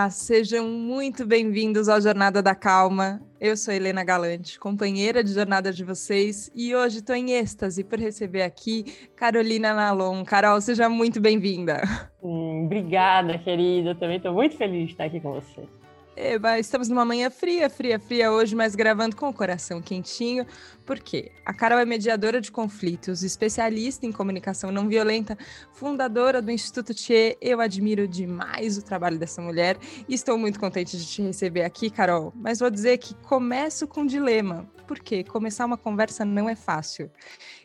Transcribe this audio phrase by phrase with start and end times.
[0.00, 3.20] Olá, sejam muito bem-vindos ao Jornada da Calma.
[3.38, 7.98] Eu sou Helena Galante, companheira de jornada de vocês, e hoje estou em êxtase por
[7.98, 10.24] receber aqui Carolina Nalon.
[10.24, 11.82] Carol, seja muito bem-vinda.
[12.22, 13.94] Hum, obrigada, querida.
[13.94, 15.68] também estou muito feliz de estar aqui com você.
[16.16, 20.46] Eba, estamos numa manhã fria, fria, fria hoje, mas gravando com o coração quentinho,
[20.90, 25.38] porque a Carol é mediadora de conflitos, especialista em comunicação não violenta,
[25.72, 27.38] fundadora do Instituto Tchê.
[27.40, 31.90] Eu admiro demais o trabalho dessa mulher e estou muito contente de te receber aqui,
[31.90, 32.32] Carol.
[32.34, 37.08] Mas vou dizer que começo com um dilema, porque começar uma conversa não é fácil.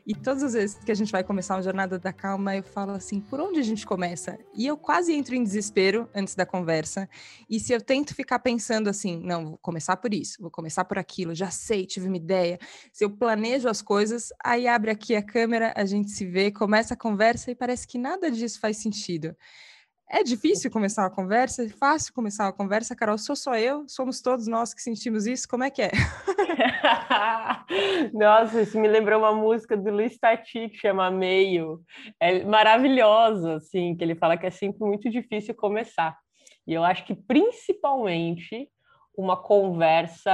[0.05, 2.91] E todas as vezes que a gente vai começar uma jornada da calma, eu falo
[2.91, 4.37] assim: por onde a gente começa?
[4.53, 7.09] E eu quase entro em desespero antes da conversa.
[7.49, 10.99] E se eu tento ficar pensando assim, não, vou começar por isso, vou começar por
[10.99, 12.59] aquilo, já sei, tive uma ideia.
[12.93, 16.93] Se eu planejo as coisas, aí abre aqui a câmera, a gente se vê, começa
[16.93, 19.35] a conversa e parece que nada disso faz sentido.
[20.09, 21.63] É difícil começar uma conversa?
[21.63, 23.17] É fácil começar uma conversa, Carol?
[23.17, 23.85] Sou só eu?
[23.87, 25.47] Somos todos nós que sentimos isso?
[25.47, 25.91] Como é que é?
[28.13, 31.81] Nossa, isso me lembrou uma música do Luiz Tati que chama Meio.
[32.19, 36.15] É maravilhosa, assim, que ele fala que é sempre muito difícil começar.
[36.67, 38.69] E eu acho que principalmente
[39.17, 40.31] uma conversa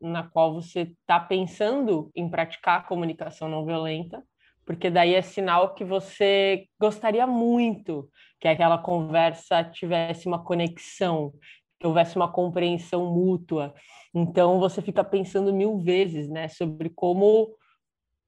[0.00, 4.22] na qual você está pensando em praticar comunicação não violenta,
[4.64, 8.08] porque daí é sinal que você gostaria muito
[8.40, 11.32] que aquela conversa tivesse uma conexão,
[11.78, 13.74] que houvesse uma compreensão mútua.
[14.14, 17.54] Então você fica pensando mil vezes, né, sobre como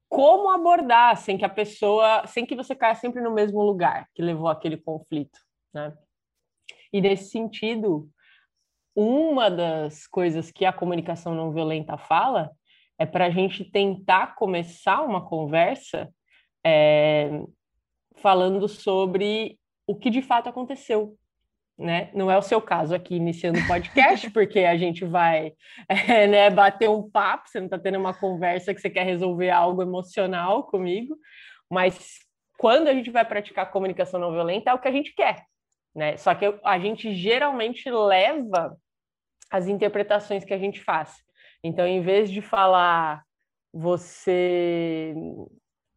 [0.09, 4.21] como abordar sem que a pessoa, sem que você caia sempre no mesmo lugar que
[4.21, 5.39] levou aquele conflito,
[5.73, 5.97] né?
[6.93, 8.11] E nesse sentido,
[8.95, 12.51] uma das coisas que a comunicação não violenta fala
[12.99, 16.09] é para a gente tentar começar uma conversa
[16.65, 17.43] é,
[18.17, 21.17] falando sobre o que de fato aconteceu.
[21.79, 22.11] Né?
[22.15, 25.53] Não é o seu caso aqui iniciando o podcast, porque a gente vai
[25.89, 29.51] é, né, bater um papo, você não está tendo uma conversa que você quer resolver
[29.51, 31.17] algo emocional comigo,
[31.69, 32.21] mas
[32.59, 35.45] quando a gente vai praticar comunicação não violenta é o que a gente quer,
[35.95, 36.17] né?
[36.17, 38.77] Só que a gente geralmente leva
[39.51, 41.23] as interpretações que a gente faz.
[41.63, 43.23] Então, em vez de falar
[43.73, 45.15] você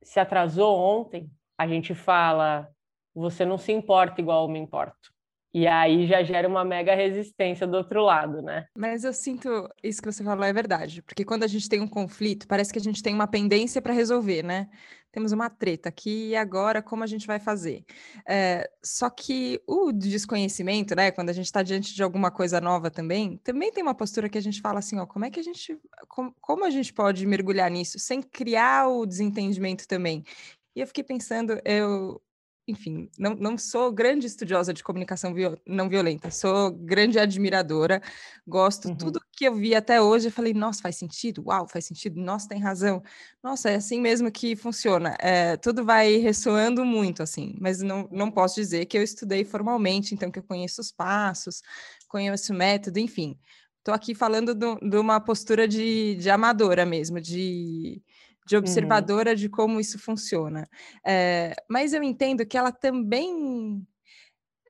[0.02, 2.70] se atrasou ontem, a gente fala
[3.14, 5.15] você não se importa igual eu me importo.
[5.56, 8.66] E aí já gera uma mega resistência do outro lado, né?
[8.78, 11.88] Mas eu sinto isso que você falou é verdade, porque quando a gente tem um
[11.88, 14.68] conflito, parece que a gente tem uma pendência para resolver, né?
[15.14, 17.86] Temos uma treta aqui e agora como a gente vai fazer?
[18.28, 21.10] É, só que o desconhecimento, né?
[21.10, 24.38] Quando a gente está diante de alguma coisa nova também, também tem uma postura que
[24.38, 25.80] a gente fala assim, ó, como é que a gente,
[26.10, 30.22] como, como a gente pode mergulhar nisso sem criar o desentendimento também?
[30.76, 32.22] E eu fiquei pensando, eu
[32.68, 38.02] enfim, não, não sou grande estudiosa de comunicação viol não violenta, sou grande admiradora,
[38.48, 38.96] gosto uhum.
[38.96, 41.44] tudo que eu vi até hoje, eu falei, nossa, faz sentido?
[41.46, 42.20] Uau, faz sentido?
[42.20, 43.04] Nossa, tem razão.
[43.44, 45.16] Nossa, é assim mesmo que funciona.
[45.20, 50.16] É, tudo vai ressoando muito, assim, mas não, não posso dizer que eu estudei formalmente,
[50.16, 51.62] então que eu conheço os passos,
[52.08, 53.38] conheço o método, enfim.
[53.78, 58.02] Estou aqui falando de uma postura de, de amadora mesmo, de
[58.46, 58.60] de uhum.
[58.60, 59.36] observadora uhum.
[59.36, 60.68] de como isso funciona.
[61.06, 63.86] É, mas eu entendo que ela também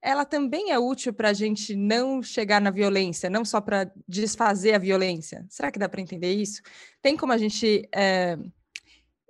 [0.01, 4.75] ela também é útil para a gente não chegar na violência, não só para desfazer
[4.75, 5.43] a violência.
[5.49, 6.61] Será que dá para entender isso?
[7.01, 8.37] Tem como a gente é,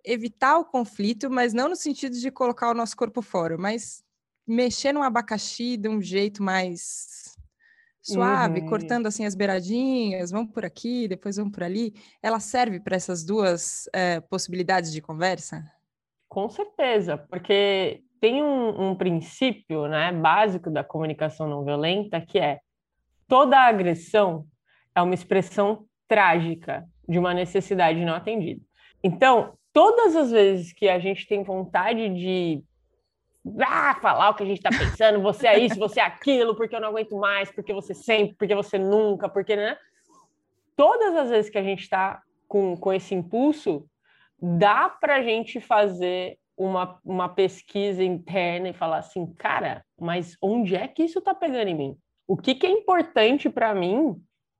[0.04, 4.04] evitar o conflito, mas não no sentido de colocar o nosso corpo fora, mas
[4.46, 7.25] mexer no abacaxi de um jeito mais
[8.06, 8.68] suave, uhum.
[8.68, 13.24] cortando assim as beiradinhas, vamos por aqui, depois vamos por ali, ela serve para essas
[13.24, 15.64] duas é, possibilidades de conversa?
[16.30, 22.60] Com certeza, porque tem um, um, princípio né, básico da comunicação não violenta que é
[23.28, 24.46] toda agressão
[24.94, 28.62] é uma expressão trágica de uma necessidade não atendida.
[29.04, 32.64] Então, todas as vezes que a gente tem vontade de
[33.62, 36.76] ah, falar o que a gente está pensando, você é isso, você é aquilo, porque
[36.76, 39.78] eu não aguento mais, porque você sempre, porque você nunca, porque, né?
[40.76, 43.88] Todas as vezes que a gente está com, com esse impulso,
[44.42, 50.76] dá para a gente fazer uma, uma pesquisa interna e falar assim, cara, mas onde
[50.76, 51.98] é que isso está pegando em mim?
[52.28, 54.16] O que, que é importante para mim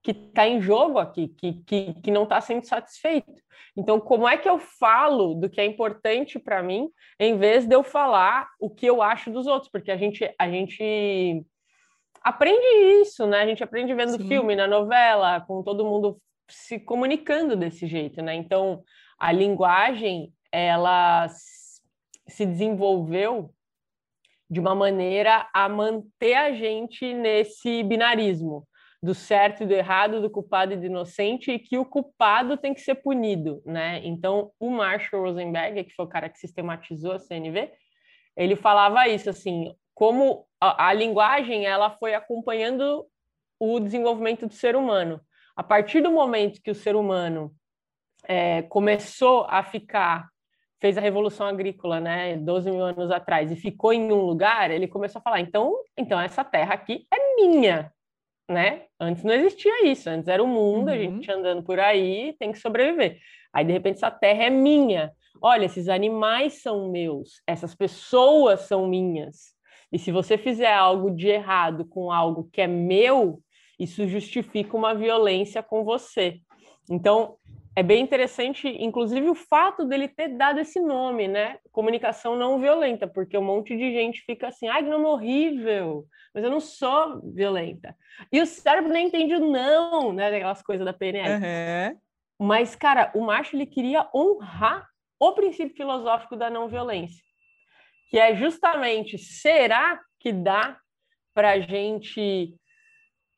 [0.06, 3.42] que está em jogo aqui, que, que, que não está sendo satisfeito.
[3.76, 7.74] Então, como é que eu falo do que é importante para mim, em vez de
[7.74, 9.72] eu falar o que eu acho dos outros?
[9.72, 11.44] Porque a gente, a gente
[12.22, 13.42] aprende isso, né?
[13.42, 14.28] A gente aprende vendo Sim.
[14.28, 18.36] filme, na novela, com todo mundo se comunicando desse jeito, né?
[18.36, 18.84] Então,
[19.18, 21.28] a linguagem, ela
[22.28, 23.50] se desenvolveu
[24.48, 28.68] de uma maneira a manter a gente nesse binarismo
[29.06, 32.74] do certo e do errado, do culpado e do inocente, e que o culpado tem
[32.74, 34.02] que ser punido, né?
[34.04, 37.72] Então, o Marshall Rosenberg, que foi o cara que sistematizou a CNV,
[38.36, 43.06] ele falava isso, assim, como a, a linguagem ela foi acompanhando
[43.60, 45.22] o desenvolvimento do ser humano.
[45.56, 47.54] A partir do momento que o ser humano
[48.28, 50.28] é, começou a ficar,
[50.82, 54.88] fez a revolução agrícola, né, 12 mil anos atrás, e ficou em um lugar, ele
[54.88, 57.94] começou a falar: então, então essa terra aqui é minha,
[58.50, 58.84] né?
[59.00, 60.94] Antes não existia isso, antes era o mundo, uhum.
[60.94, 63.20] a gente andando por aí, tem que sobreviver.
[63.54, 65.12] Aí, de repente, essa terra é minha.
[65.42, 69.54] Olha, esses animais são meus, essas pessoas são minhas.
[69.92, 73.42] E se você fizer algo de errado com algo que é meu,
[73.80, 76.40] isso justifica uma violência com você.
[76.90, 77.38] Então,
[77.76, 81.60] é bem interessante, inclusive, o fato dele ter dado esse nome, né?
[81.74, 86.50] Comunicação não violenta, porque um monte de gente fica assim, ai, nome horrível, mas eu
[86.50, 87.94] não sou violenta.
[88.32, 90.28] E o cérebro nem entende o não, né?
[90.28, 91.34] Aquelas coisas da PNL.
[91.34, 92.48] Uhum.
[92.48, 94.88] Mas, cara, o Marshall ele queria honrar
[95.20, 97.24] o princípio filosófico da não violência,
[98.10, 100.78] que é justamente será que dá
[101.34, 102.56] para a gente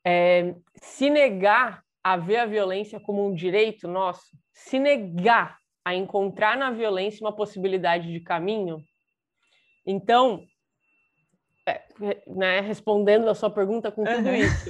[0.06, 1.84] é, se negar
[2.14, 7.36] a ver a violência como um direito nosso, se negar a encontrar na violência uma
[7.36, 8.82] possibilidade de caminho.
[9.86, 10.46] Então,
[11.68, 11.84] é,
[12.26, 14.36] né, respondendo a sua pergunta com tudo uhum.
[14.36, 14.70] isso,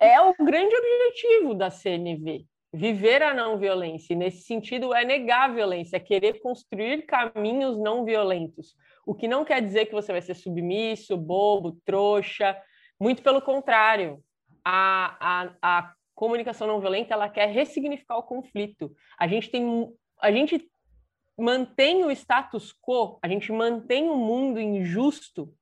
[0.00, 4.12] é o grande objetivo da CNV, viver a não violência.
[4.12, 8.74] E nesse sentido, é negar a violência, é querer construir caminhos não violentos.
[9.06, 12.56] O que não quer dizer que você vai ser submisso, bobo, trouxa.
[13.00, 14.20] Muito pelo contrário
[14.64, 18.94] a, a, a comunicação não violenta ela quer ressignificar o conflito.
[19.18, 20.70] A gente tem a gente
[21.36, 25.52] mantém o status quo, a gente mantém o mundo injusto,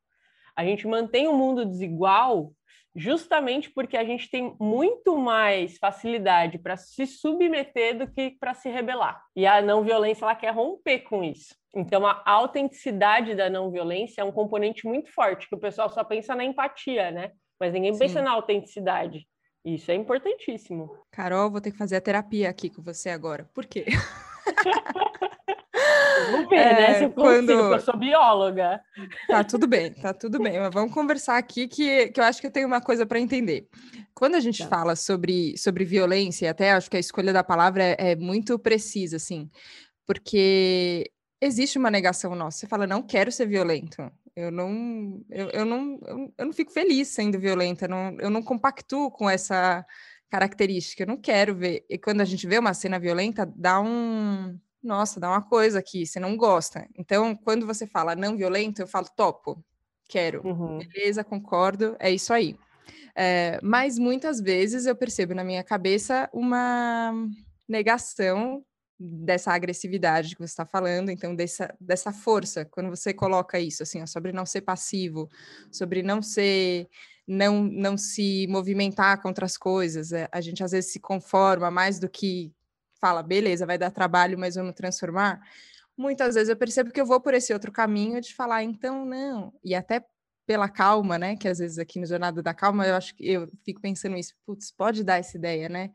[0.54, 2.52] a gente mantém o mundo desigual,
[2.94, 8.68] justamente porque a gente tem muito mais facilidade para se submeter do que para se
[8.68, 9.22] rebelar.
[9.34, 11.54] E a não violência ela quer romper com isso.
[11.74, 16.04] Então a autenticidade da não violência é um componente muito forte que o pessoal só
[16.04, 17.32] pensa na empatia, né?
[17.60, 17.98] mas ninguém Sim.
[17.98, 19.28] pensa na autenticidade.
[19.64, 20.90] Isso é importantíssimo.
[21.10, 23.48] Carol, vou ter que fazer a terapia aqui com você agora.
[23.52, 23.84] Por quê?
[26.30, 26.98] Vamos ver, né, é, né?
[26.98, 27.50] Se eu quando...
[27.50, 28.80] eu sou bióloga.
[29.26, 30.58] Tá tudo bem, tá tudo bem.
[30.58, 33.68] Mas vamos conversar aqui que, que eu acho que eu tenho uma coisa para entender.
[34.14, 34.68] Quando a gente tá.
[34.68, 39.16] fala sobre, sobre violência, até acho que a escolha da palavra é, é muito precisa,
[39.16, 39.48] assim,
[40.06, 41.10] porque
[41.40, 42.58] existe uma negação nossa.
[42.58, 44.10] Você fala, não quero ser violento.
[44.34, 45.98] Eu não, eu, eu não,
[46.38, 47.88] eu, não fico feliz sendo violenta.
[47.88, 49.84] Não, eu não compactuo com essa
[50.30, 51.02] característica.
[51.02, 51.84] Eu não quero ver.
[51.88, 56.06] E quando a gente vê uma cena violenta, dá um, nossa, dá uma coisa aqui.
[56.06, 56.88] Você não gosta.
[56.96, 59.62] Então, quando você fala não violento, eu falo topo,
[60.08, 60.46] quero.
[60.46, 60.78] Uhum.
[60.78, 61.96] Beleza, concordo.
[61.98, 62.56] É isso aí.
[63.14, 67.12] É, mas muitas vezes eu percebo na minha cabeça uma
[67.68, 68.64] negação
[69.02, 74.02] dessa agressividade que você está falando, então dessa, dessa força, quando você coloca isso, assim,
[74.02, 75.30] ó, sobre não ser passivo,
[75.72, 76.86] sobre não ser,
[77.26, 81.98] não, não se movimentar contra as coisas, é, a gente às vezes se conforma mais
[81.98, 82.52] do que
[83.00, 85.40] fala, beleza, vai dar trabalho, mas vamos transformar.
[85.96, 89.54] Muitas vezes eu percebo que eu vou por esse outro caminho de falar, então não,
[89.64, 90.04] e até
[90.46, 93.48] pela calma, né, que às vezes aqui no Jornada da Calma eu acho que eu
[93.64, 95.90] fico pensando isso, putz, pode dar essa ideia, né,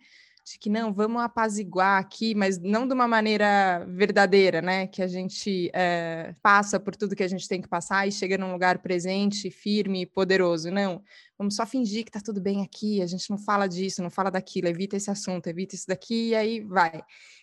[0.46, 4.86] de que não, vamos apaziguar aqui, mas não de uma maneira verdadeira, né?
[4.86, 8.38] Que a gente é, passa por tudo que a gente tem que passar e chega
[8.38, 10.70] num lugar presente, firme e poderoso.
[10.70, 11.04] Não,
[11.36, 14.30] vamos só fingir que tá tudo bem aqui, a gente não fala disso, não fala
[14.30, 17.02] daquilo, evita esse assunto, evita isso daqui, e aí vai.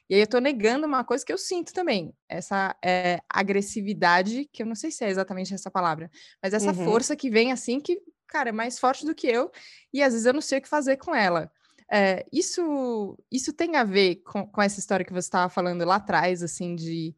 [0.09, 4.63] E aí eu tô negando uma coisa que eu sinto também, essa é, agressividade, que
[4.63, 6.09] eu não sei se é exatamente essa palavra,
[6.41, 6.85] mas essa uhum.
[6.85, 9.51] força que vem assim, que, cara, é mais forte do que eu,
[9.93, 11.51] e às vezes eu não sei o que fazer com ela.
[11.95, 15.97] É, isso, isso tem a ver com, com essa história que você estava falando lá
[15.97, 17.15] atrás, assim, de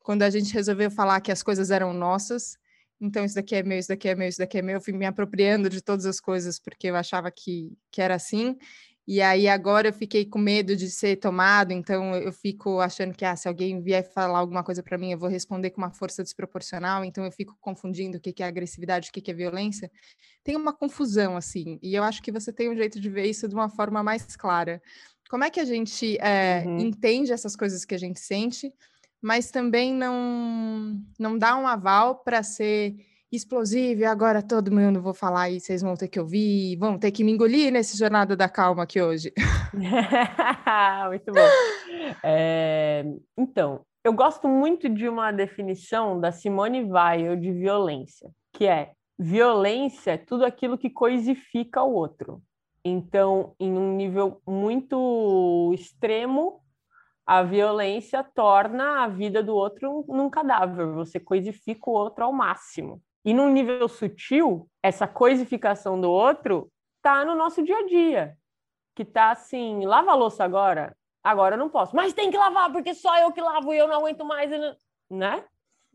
[0.00, 2.56] quando a gente resolveu falar que as coisas eram nossas,
[2.98, 4.94] então isso daqui é meu, isso daqui é meu, isso daqui é meu, eu fui
[4.94, 8.56] me apropriando de todas as coisas porque eu achava que, que era assim,
[9.06, 13.24] e aí agora eu fiquei com medo de ser tomado, então eu fico achando que
[13.24, 16.22] ah, se alguém vier falar alguma coisa para mim, eu vou responder com uma força
[16.22, 19.90] desproporcional, então eu fico confundindo o que é agressividade, o que é violência.
[20.42, 23.46] Tem uma confusão assim, e eu acho que você tem um jeito de ver isso
[23.46, 24.80] de uma forma mais clara.
[25.28, 26.78] Como é que a gente é, uhum.
[26.78, 28.72] entende essas coisas que a gente sente,
[29.20, 32.94] mas também não não dá um aval para ser
[33.36, 37.10] explosivo e agora todo mundo vou falar e vocês vão ter que ouvir, vão ter
[37.10, 39.32] que me engolir nesse Jornada da Calma aqui hoje.
[41.08, 42.14] muito bom.
[42.22, 43.04] É,
[43.36, 48.30] então, eu gosto muito de uma definição da Simone Weil de violência.
[48.52, 52.42] que é violência é tudo aquilo que coisifica o outro.
[52.84, 56.60] Então, em um nível muito extremo,
[57.26, 63.00] a violência torna a vida do outro num cadáver, você coisifica o outro ao máximo.
[63.24, 68.38] E num nível sutil, essa coisificação do outro tá no nosso dia a dia,
[68.94, 72.70] que tá assim, lava a louça agora, agora eu não posso, mas tem que lavar
[72.70, 74.50] porque só eu que lavo e eu não aguento mais,
[75.10, 75.44] né?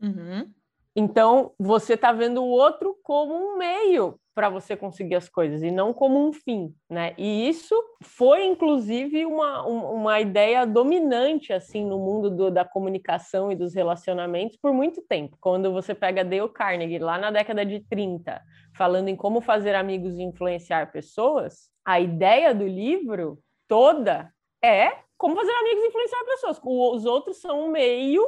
[0.02, 0.52] Uhum.
[1.00, 5.70] Então, você está vendo o outro como um meio para você conseguir as coisas e
[5.70, 7.14] não como um fim, né?
[7.16, 13.56] E isso foi, inclusive, uma, uma ideia dominante, assim, no mundo do, da comunicação e
[13.56, 15.38] dos relacionamentos por muito tempo.
[15.40, 18.38] Quando você pega Dale Carnegie, lá na década de 30,
[18.76, 24.30] falando em como fazer amigos e influenciar pessoas, a ideia do livro toda
[24.62, 26.60] é como fazer amigos e influenciar pessoas.
[26.62, 28.22] Os outros são um meio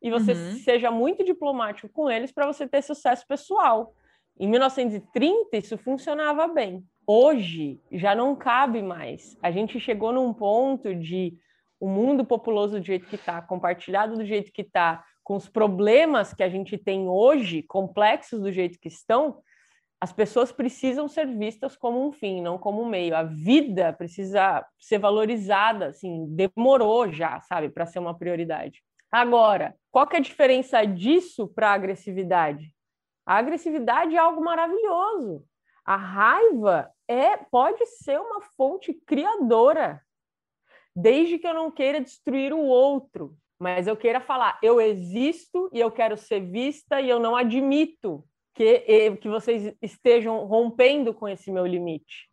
[0.00, 0.52] e você uhum.
[0.58, 3.94] seja muito diplomático com eles para você ter sucesso pessoal.
[4.38, 6.84] Em 1930, isso funcionava bem.
[7.06, 9.36] Hoje, já não cabe mais.
[9.42, 11.36] A gente chegou num ponto de
[11.80, 16.32] o mundo populoso do jeito que está, compartilhado do jeito que está, com os problemas
[16.32, 19.42] que a gente tem hoje, complexos do jeito que estão,
[20.00, 23.16] as pessoas precisam ser vistas como um fim, não como um meio.
[23.16, 28.82] A vida precisa ser valorizada, assim, demorou já, sabe, para ser uma prioridade.
[29.10, 32.72] Agora, qual que é a diferença disso para a agressividade?
[33.24, 35.44] A agressividade é algo maravilhoso.
[35.84, 40.02] A raiva é pode ser uma fonte criadora,
[40.94, 45.80] desde que eu não queira destruir o outro, mas eu queira falar, eu existo e
[45.80, 48.24] eu quero ser vista e eu não admito
[48.54, 52.28] que, que vocês estejam rompendo com esse meu limite.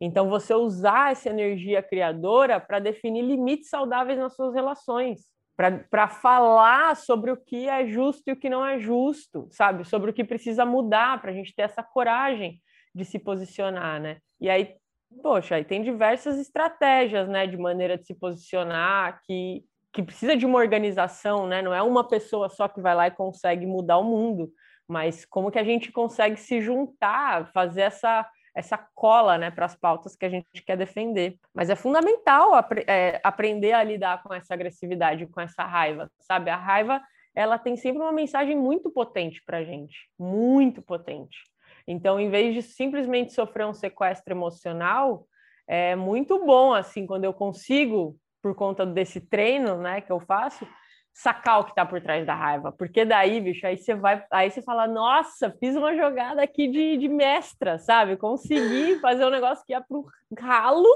[0.00, 6.96] Então, você usar essa energia criadora para definir limites saudáveis nas suas relações para falar
[6.96, 9.84] sobre o que é justo e o que não é justo, sabe?
[9.84, 12.60] Sobre o que precisa mudar, para a gente ter essa coragem
[12.94, 14.18] de se posicionar, né?
[14.40, 14.74] E aí,
[15.22, 20.44] poxa, aí tem diversas estratégias, né, de maneira de se posicionar que, que precisa de
[20.44, 21.62] uma organização, né?
[21.62, 24.52] Não é uma pessoa só que vai lá e consegue mudar o mundo,
[24.88, 29.74] mas como que a gente consegue se juntar, fazer essa essa cola né, para as
[29.74, 31.38] pautas que a gente quer defender.
[31.52, 36.50] Mas é fundamental apre é, aprender a lidar com essa agressividade, com essa raiva, sabe?
[36.50, 37.00] A raiva
[37.34, 41.38] ela tem sempre uma mensagem muito potente para a gente, muito potente.
[41.86, 45.26] Então, em vez de simplesmente sofrer um sequestro emocional,
[45.66, 50.66] é muito bom assim quando eu consigo, por conta desse treino, né, que eu faço,
[51.14, 52.72] sacar o que está por trás da raiva.
[52.72, 56.96] Porque daí, bicho, aí você vai, aí você fala, nossa, fiz uma jogada aqui de,
[56.96, 58.16] de mestra, sabe?
[58.16, 60.04] Consegui fazer um negócio que ia pro
[60.36, 60.88] ralo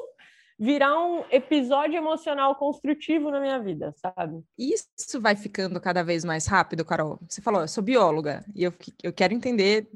[0.59, 4.43] virar um episódio emocional construtivo na minha vida, sabe?
[4.59, 7.21] Isso vai ficando cada vez mais rápido, Carol.
[7.29, 9.89] Você falou, eu sou bióloga e eu, eu quero entender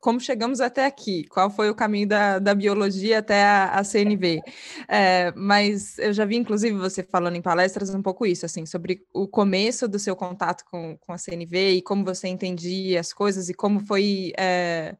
[0.00, 4.40] como chegamos até aqui, qual foi o caminho da, da biologia até a, a CNV.
[4.88, 9.02] É, mas eu já vi, inclusive, você falando em palestras um pouco isso, assim, sobre
[9.12, 13.48] o começo do seu contato com, com a CNV e como você entendia as coisas
[13.48, 14.32] e como foi.
[14.38, 14.96] É,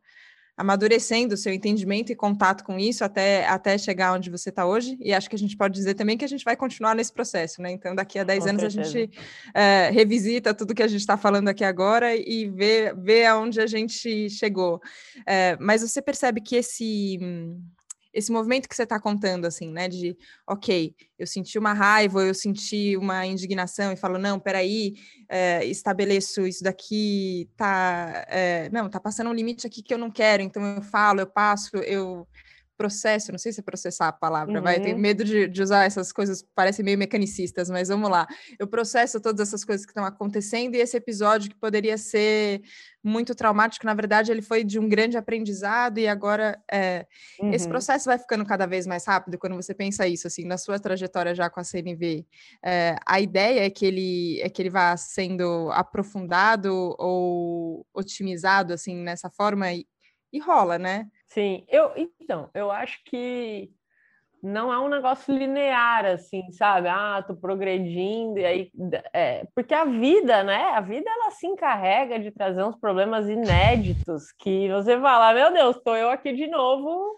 [0.60, 4.94] amadurecendo o seu entendimento e contato com isso até, até chegar onde você está hoje.
[5.00, 7.62] E acho que a gente pode dizer também que a gente vai continuar nesse processo,
[7.62, 7.72] né?
[7.72, 8.80] Então, daqui a 10 com anos certeza.
[8.80, 9.18] a gente
[9.54, 13.66] é, revisita tudo que a gente está falando aqui agora e vê, vê aonde a
[13.66, 14.82] gente chegou.
[15.26, 17.18] É, mas você percebe que esse
[18.12, 19.88] esse movimento que você está contando, assim, né?
[19.88, 24.94] De, ok, eu senti uma raiva, eu senti uma indignação e falo, não, peraí,
[25.28, 30.10] é, estabeleço isso daqui, tá, é, não, tá passando um limite aqui que eu não
[30.10, 32.26] quero, então eu falo, eu passo, eu
[32.80, 34.62] processo, não sei se é processar a palavra, uhum.
[34.62, 38.26] vai, eu tenho medo de, de, usar essas coisas, parecem meio mecanicistas, mas vamos lá.
[38.58, 42.62] Eu processo todas essas coisas que estão acontecendo e esse episódio que poderia ser
[43.04, 47.06] muito traumático, na verdade, ele foi de um grande aprendizado e agora é,
[47.38, 47.52] uhum.
[47.52, 50.78] esse processo vai ficando cada vez mais rápido quando você pensa isso, assim, na sua
[50.78, 52.26] trajetória já com a CNV.
[52.64, 58.96] É, a ideia é que ele é que ele vá sendo aprofundado ou otimizado, assim,
[58.96, 59.84] nessa forma e,
[60.32, 61.06] e rola, né?
[61.30, 63.70] Sim, eu então, eu acho que
[64.42, 66.88] não é um negócio linear, assim, sabe?
[66.88, 68.70] Ah, tô progredindo, e aí.
[69.12, 70.70] É, porque a vida, né?
[70.70, 75.80] A vida ela se encarrega de trazer uns problemas inéditos que você fala, meu Deus,
[75.84, 77.16] tô eu aqui de novo.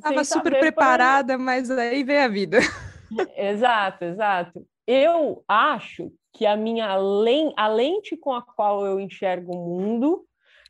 [0.00, 1.44] Tava super preparada, pra...
[1.44, 2.58] mas aí vem a vida.
[3.36, 4.66] Exato, exato.
[4.86, 10.24] Eu acho que a minha lente, a lente com a qual eu enxergo o mundo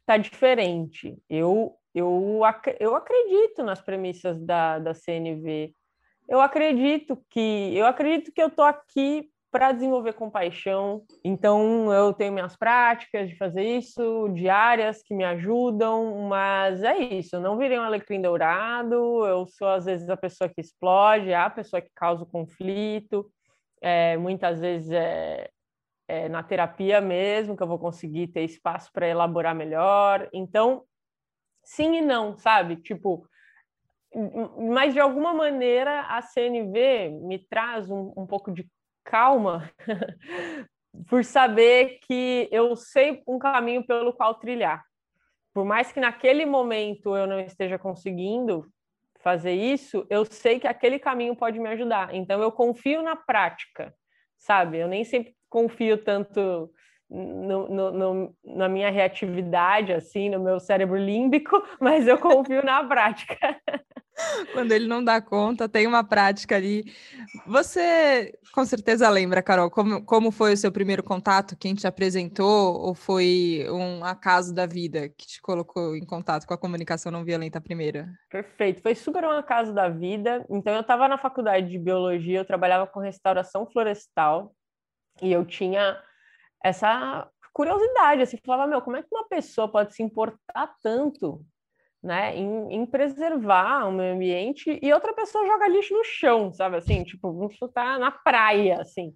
[0.06, 1.16] tá diferente.
[1.28, 2.40] Eu eu,
[2.78, 5.72] eu acredito nas premissas da, da CNV.
[6.28, 11.02] Eu acredito que eu acredito que eu tô aqui para desenvolver compaixão.
[11.24, 17.36] Então, eu tenho minhas práticas de fazer isso, diárias, que me ajudam, mas é isso.
[17.36, 21.48] Eu não virei um alecrim dourado, eu sou, às vezes, a pessoa que explode, a
[21.48, 23.30] pessoa que causa o conflito.
[23.80, 25.48] É, muitas vezes é,
[26.06, 30.28] é na terapia mesmo que eu vou conseguir ter espaço para elaborar melhor.
[30.32, 30.82] Então,
[31.68, 32.76] sim e não, sabe?
[32.76, 33.28] Tipo,
[34.72, 38.66] mas de alguma maneira a CNV me traz um, um pouco de
[39.04, 39.70] calma
[41.08, 44.82] por saber que eu sei um caminho pelo qual trilhar.
[45.52, 48.66] Por mais que naquele momento eu não esteja conseguindo
[49.20, 52.14] fazer isso, eu sei que aquele caminho pode me ajudar.
[52.14, 53.94] Então eu confio na prática,
[54.38, 54.78] sabe?
[54.78, 56.72] Eu nem sempre confio tanto
[57.10, 62.84] no, no, no, na minha reatividade, assim, no meu cérebro límbico, mas eu confio na
[62.84, 63.36] prática.
[64.52, 66.92] Quando ele não dá conta, tem uma prática ali.
[67.46, 71.56] Você com certeza lembra, Carol, como, como foi o seu primeiro contato?
[71.56, 72.74] Quem te apresentou?
[72.80, 77.24] Ou foi um acaso da vida que te colocou em contato com a comunicação não
[77.24, 78.08] violenta primeira?
[78.28, 80.44] Perfeito, foi super um acaso da vida.
[80.50, 84.52] Então, eu estava na faculdade de biologia, eu trabalhava com restauração florestal
[85.22, 85.96] e eu tinha
[86.62, 91.44] essa curiosidade, assim, falava, meu, como é que uma pessoa pode se importar tanto
[92.02, 96.76] né, em, em, preservar o meio ambiente e outra pessoa joga lixo no chão, sabe
[96.76, 99.12] assim, tipo, isso tá na praia, assim.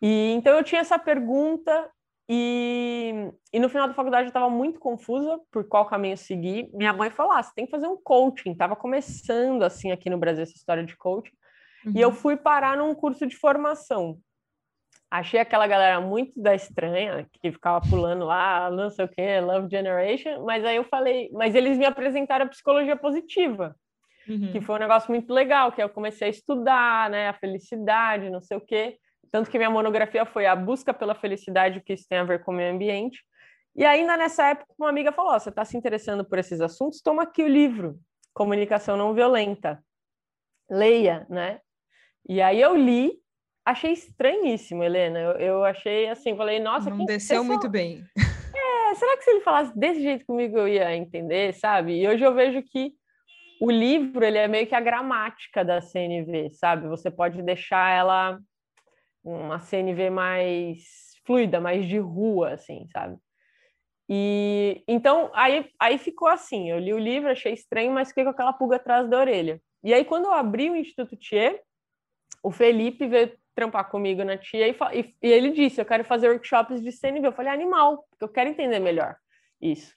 [0.00, 1.88] E então eu tinha essa pergunta
[2.28, 6.68] e, e no final da faculdade eu estava muito confusa por qual caminho seguir.
[6.72, 8.54] Minha mãe falou: ah, você tem que fazer um coaching.
[8.54, 11.34] Tava começando assim aqui no Brasil essa história de coaching.
[11.86, 11.92] Uhum.
[11.94, 12.14] E eu uhum.
[12.14, 14.18] fui parar num curso de formação
[15.12, 19.68] achei aquela galera muito da estranha, que ficava pulando lá, não sei o que, Love
[19.70, 23.76] Generation, mas aí eu falei, mas eles me apresentaram a psicologia positiva,
[24.26, 24.50] uhum.
[24.50, 28.40] que foi um negócio muito legal, que eu comecei a estudar, né, a felicidade, não
[28.40, 28.96] sei o que,
[29.30, 32.42] tanto que minha monografia foi a busca pela felicidade, o que isso tem a ver
[32.42, 33.22] com o meio ambiente,
[33.76, 37.02] e ainda nessa época uma amiga falou, oh, você está se interessando por esses assuntos?
[37.02, 37.98] Toma aqui o livro,
[38.32, 39.78] Comunicação Não Violenta,
[40.70, 41.60] leia, né,
[42.26, 43.21] e aí eu li,
[43.64, 45.18] achei estranhíssimo, Helena.
[45.18, 48.04] Eu, eu achei assim, falei, nossa, não desceu muito bem.
[48.54, 52.00] É, será que se ele falasse desse jeito comigo eu ia entender, sabe?
[52.00, 52.92] E hoje eu vejo que
[53.60, 56.88] o livro ele é meio que a gramática da CNV, sabe?
[56.88, 58.38] Você pode deixar ela
[59.24, 63.16] uma CNV mais fluida, mais de rua, assim, sabe?
[64.08, 66.70] E então aí, aí ficou assim.
[66.70, 69.60] Eu li o livro, achei estranho, mas fiquei com aquela pulga atrás da orelha.
[69.84, 71.60] E aí, quando eu abri o Instituto Thier,
[72.42, 76.28] o Felipe veio trampar comigo na tia e, e, e, ele disse: Eu quero fazer
[76.28, 77.26] workshops de CNV.
[77.26, 79.16] Eu falei: Animal, porque eu quero entender melhor
[79.60, 79.94] isso.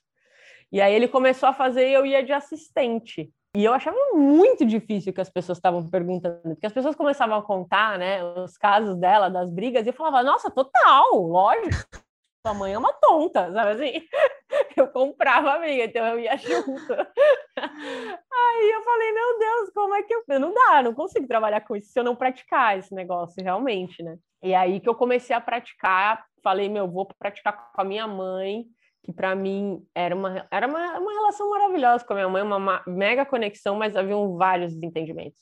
[0.70, 3.30] E aí ele começou a fazer e eu ia de assistente.
[3.56, 7.42] E eu achava muito difícil que as pessoas estavam perguntando, porque as pessoas começavam a
[7.42, 12.05] contar, né, os casos dela, das brigas, e eu falava, nossa, total, lógico,
[12.46, 14.06] sua mãe é uma tonta, sabe assim?
[14.76, 16.92] Eu comprava a briga, então eu ia junto.
[17.58, 20.22] Aí eu falei, meu Deus, como é que eu.
[20.38, 24.18] Não dá, não consigo trabalhar com isso se eu não praticar esse negócio realmente, né?
[24.42, 28.66] E aí que eu comecei a praticar, falei, meu, vou praticar com a minha mãe,
[29.02, 32.82] que para mim era uma, era uma, uma relação maravilhosa com a minha mãe, uma
[32.86, 35.40] mega conexão, mas haviam vários desentendimentos.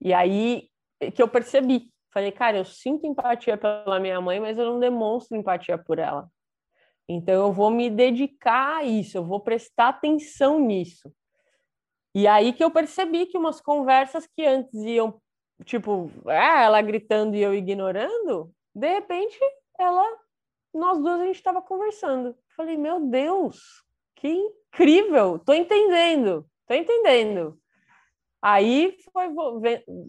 [0.00, 0.68] E aí
[1.14, 5.36] que eu percebi, falei, cara, eu sinto empatia pela minha mãe, mas eu não demonstro
[5.36, 6.28] empatia por ela.
[7.08, 11.12] Então eu vou me dedicar a isso, eu vou prestar atenção nisso.
[12.14, 15.20] E aí que eu percebi que umas conversas que antes iam,
[15.64, 19.38] tipo, é, ela gritando e eu ignorando, de repente
[19.78, 20.04] ela,
[20.74, 22.36] nós duas a gente estava conversando.
[22.56, 23.84] Falei, meu Deus,
[24.16, 27.58] que incrível, tô entendendo, tô entendendo.
[28.40, 29.26] Aí foi,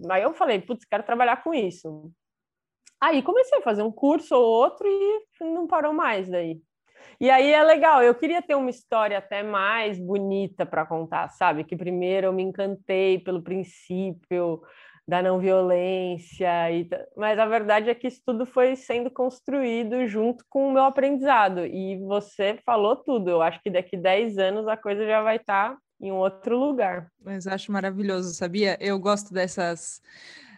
[0.10, 2.12] aí eu falei, putz, quero trabalhar com isso.
[3.00, 6.60] Aí comecei a fazer um curso ou outro e não parou mais daí.
[7.24, 11.64] E aí é legal, eu queria ter uma história até mais bonita para contar, sabe?
[11.64, 14.62] Que primeiro eu me encantei pelo princípio
[15.08, 16.86] da não violência, e...
[17.16, 21.66] mas a verdade é que isso tudo foi sendo construído junto com o meu aprendizado.
[21.66, 25.70] E você falou tudo, eu acho que daqui 10 anos a coisa já vai estar
[25.70, 27.08] tá em um outro lugar.
[27.24, 28.78] Mas acho maravilhoso, sabia?
[28.82, 30.02] Eu gosto dessas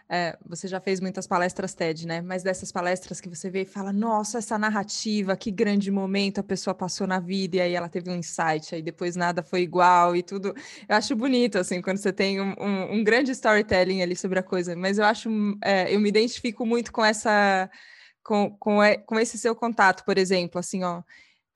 [0.08, 2.20] é, você já fez muitas palestras TED, né?
[2.20, 6.44] Mas dessas palestras que você vê e fala, nossa, essa narrativa, que grande momento a
[6.44, 10.14] pessoa passou na vida e aí ela teve um insight, aí depois nada foi igual
[10.14, 10.54] e tudo.
[10.88, 14.42] Eu acho bonito, assim, quando você tem um, um, um grande storytelling ali sobre a
[14.42, 15.28] coisa, mas eu acho,
[15.62, 17.68] é, eu me identifico muito com essa,
[18.22, 21.02] com, com, com esse seu contato, por exemplo, assim, ó,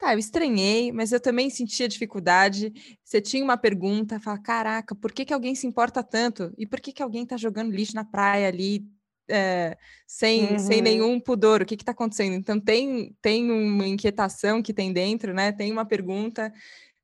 [0.00, 2.72] Tá, eu estranhei, mas eu também sentia dificuldade.
[3.04, 6.52] Você tinha uma pergunta, fala, caraca, por que, que alguém se importa tanto?
[6.56, 8.82] E por que, que alguém tá jogando lixo na praia ali?
[9.30, 10.58] é, sem, uhum.
[10.58, 12.34] sem nenhum pudor, o que está acontecendo?
[12.34, 15.52] Então, tem, tem uma inquietação que tem dentro, né?
[15.52, 16.52] Tem uma pergunta,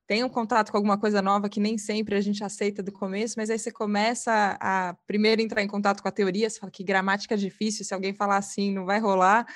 [0.07, 3.35] tem um contato com alguma coisa nova que nem sempre a gente aceita do começo,
[3.37, 6.85] mas aí você começa a primeiro entrar em contato com a teoria, você fala que
[6.85, 9.47] gramática é difícil, se alguém falar assim, não vai rolar.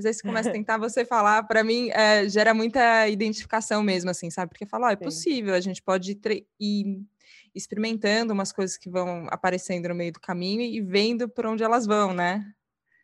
[0.00, 4.10] Mas aí você começa a tentar você falar, para mim, é, gera muita identificação mesmo,
[4.10, 4.50] assim, sabe?
[4.50, 6.18] Porque fala, oh, é possível, a gente pode
[6.58, 7.06] ir
[7.54, 11.86] experimentando umas coisas que vão aparecendo no meio do caminho e vendo por onde elas
[11.86, 12.44] vão, né?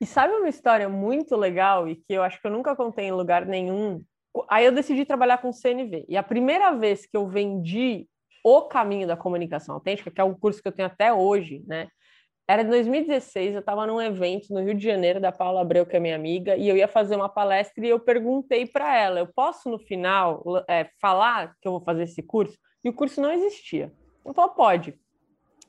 [0.00, 3.12] E sabe uma história muito legal e que eu acho que eu nunca contei em
[3.12, 4.02] lugar nenhum?
[4.48, 6.04] Aí eu decidi trabalhar com CNV.
[6.08, 8.06] E a primeira vez que eu vendi
[8.44, 11.88] o caminho da comunicação autêntica, que é um curso que eu tenho até hoje, né?
[12.48, 15.96] Era em 2016, eu estava num evento no Rio de Janeiro da Paula Abreu, que
[15.96, 19.26] é minha amiga, e eu ia fazer uma palestra e eu perguntei para ela: eu
[19.26, 22.56] posso no final é, falar que eu vou fazer esse curso?
[22.84, 23.92] E o curso não existia.
[24.24, 24.94] Ela falou, pode.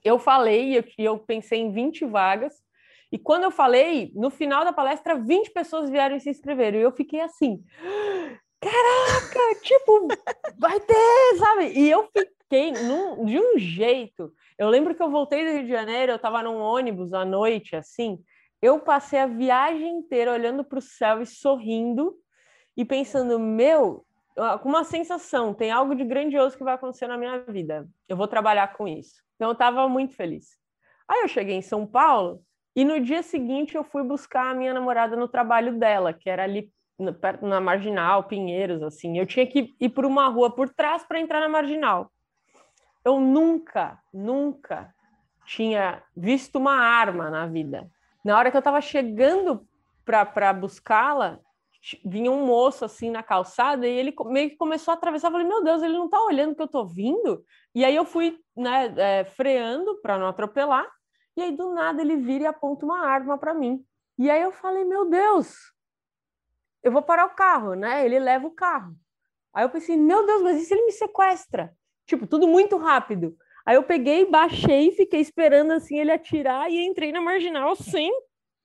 [0.04, 2.54] Eu falei e eu, eu pensei em 20 vagas.
[3.12, 6.78] E quando eu falei, no final da palestra, 20 pessoas vieram e se inscreveram.
[6.78, 7.64] E eu fiquei assim,
[8.60, 10.08] caraca, tipo,
[10.58, 11.72] vai ter, sabe?
[11.80, 14.34] E eu fiquei num, de um jeito.
[14.58, 17.76] Eu lembro que eu voltei do Rio de Janeiro, eu tava num ônibus à noite,
[17.76, 18.20] assim.
[18.62, 22.16] Eu passei a viagem inteira olhando para o céu e sorrindo
[22.76, 24.06] e pensando, meu,
[24.62, 27.88] com uma sensação, tem algo de grandioso que vai acontecer na minha vida.
[28.08, 29.22] Eu vou trabalhar com isso.
[29.36, 30.58] Então eu estava muito feliz.
[31.08, 32.42] Aí eu cheguei em São Paulo
[32.76, 36.44] e no dia seguinte eu fui buscar a minha namorada no trabalho dela, que era
[36.44, 36.72] ali
[37.42, 39.18] na Marginal, Pinheiros, assim.
[39.18, 42.12] Eu tinha que ir por uma rua por trás para entrar na Marginal.
[43.06, 44.94] Eu nunca, nunca
[45.46, 47.90] tinha visto uma arma na vida.
[48.24, 49.66] Na hora que eu estava chegando
[50.04, 51.40] para buscá-la,
[52.04, 55.28] vinha um moço assim na calçada e ele meio que começou a atravessar.
[55.28, 57.44] Eu falei, meu Deus, ele não tá olhando que eu tô vindo.
[57.74, 60.88] E aí eu fui, né, é, freando para não atropelar.
[61.38, 63.84] E aí do nada ele vira e aponta uma arma para mim.
[64.18, 65.56] E aí eu falei, meu Deus,
[66.88, 68.06] eu vou parar o carro, né?
[68.06, 68.96] Ele leva o carro.
[69.54, 71.76] Aí eu pensei, meu Deus, mas e se ele me sequestra?
[72.06, 73.38] Tipo, tudo muito rápido.
[73.66, 78.10] Aí eu peguei, baixei, fiquei esperando assim ele atirar e entrei na marginal sem,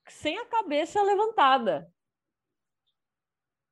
[0.08, 1.90] sem a cabeça levantada.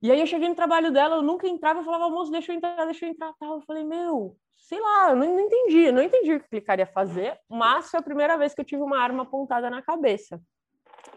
[0.02, 2.56] E aí eu cheguei no trabalho dela, eu nunca entrava, eu falava, moço, deixa eu
[2.56, 3.56] entrar, deixa eu entrar, tal.
[3.56, 6.60] Eu falei, meu, sei lá, eu não, não entendi, eu não entendi o que ele
[6.62, 10.42] queria fazer, mas foi a primeira vez que eu tive uma arma apontada na cabeça.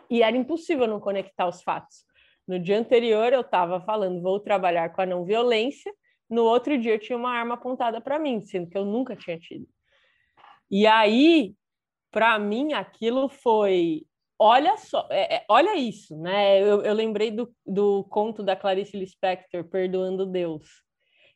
[0.10, 2.06] E era impossível não conectar os fatos.
[2.48, 5.94] No dia anterior eu estava falando, vou trabalhar com a não violência,
[6.30, 9.40] no outro dia eu tinha uma arma apontada para mim, sendo que eu nunca tinha
[9.40, 9.68] tido.
[10.70, 11.56] E aí,
[12.12, 14.06] para mim, aquilo foi
[14.38, 16.62] olha só, é, é, olha isso, né?
[16.62, 20.68] Eu, eu lembrei do, do conto da Clarice Lispector, Perdoando Deus,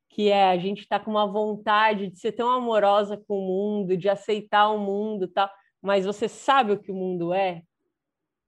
[0.09, 3.95] que é a gente está com uma vontade de ser tão amorosa com o mundo,
[3.95, 5.49] de aceitar o mundo, tal,
[5.81, 7.61] mas você sabe o que o mundo é?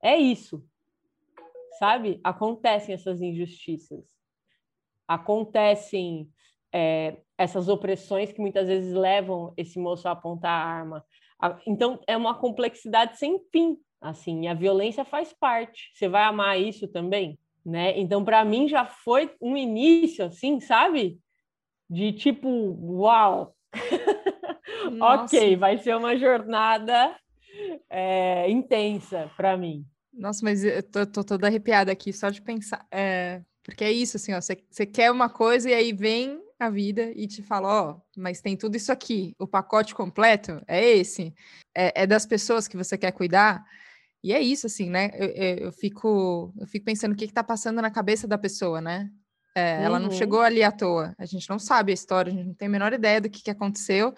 [0.03, 0.63] É isso,
[1.79, 2.19] sabe?
[2.23, 4.03] Acontecem essas injustiças,
[5.07, 6.29] acontecem
[6.71, 11.05] é, essas opressões que muitas vezes levam esse moço a apontar a arma.
[11.65, 15.91] Então, é uma complexidade sem fim assim, a violência faz parte.
[15.93, 17.97] Você vai amar isso também, né?
[17.99, 21.19] Então, para mim já foi um início, assim, sabe?
[21.89, 23.53] De tipo, uau,
[25.01, 27.15] ok, vai ser uma jornada
[27.89, 29.85] é, intensa para mim.
[30.13, 34.17] Nossa, mas eu tô, tô, toda arrepiada aqui só de pensar, é, porque é isso,
[34.17, 37.91] assim, ó, você quer uma coisa e aí vem a vida e te fala, ó,
[37.91, 41.33] oh, mas tem tudo isso aqui, o pacote completo é esse,
[41.75, 43.63] é, é das pessoas que você quer cuidar,
[44.23, 45.11] e é isso, assim, né?
[45.13, 45.27] Eu,
[45.65, 49.09] eu, fico, eu fico pensando o que está passando na cabeça da pessoa, né?
[49.55, 49.83] É, uhum.
[49.83, 50.15] Ela não uhum.
[50.15, 51.15] chegou ali à toa.
[51.17, 53.41] A gente não sabe a história, a gente não tem a menor ideia do que,
[53.41, 54.13] que aconteceu,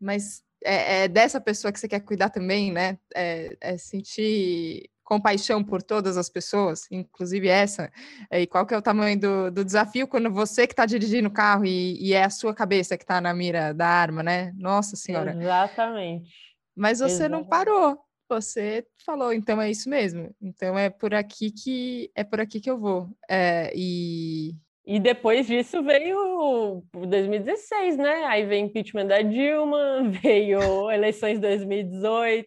[0.00, 2.98] mas é, é, dessa pessoa que você quer cuidar também, né?
[3.14, 7.90] É, é sentir compaixão por todas as pessoas, inclusive essa.
[8.30, 11.28] É, e qual que é o tamanho do, do desafio quando você que está dirigindo
[11.28, 14.52] o carro e, e, é a sua cabeça que está na mira da arma, né?
[14.54, 15.34] Nossa Senhora.
[15.34, 16.30] Exatamente.
[16.76, 17.40] Mas você Exatamente.
[17.40, 20.30] não parou, você falou, então é isso mesmo.
[20.42, 23.08] Então é por aqui que é por aqui que eu vou.
[23.30, 24.52] É, e
[24.86, 28.24] e depois disso veio 2016, né?
[28.26, 32.46] Aí veio impeachment da Dilma, veio eleições 2018,